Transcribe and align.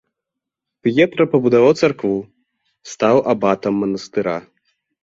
П'етра 0.87 1.23
пабудаваў 1.35 1.75
царкву, 1.83 2.11
стаў 2.95 3.25
абатам 3.37 3.73
манастыра. 3.85 4.37